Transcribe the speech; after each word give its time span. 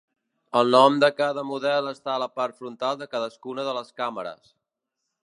El 0.59 0.71
nom 0.75 0.95
de 1.03 1.09
cada 1.19 1.43
model 1.49 1.91
està 1.91 2.11
a 2.13 2.23
la 2.23 2.29
part 2.39 2.57
frontal 2.63 2.97
de 3.03 3.09
cadascuna 3.15 3.67
de 3.69 3.77
les 3.81 3.93
càmeres. 4.03 4.55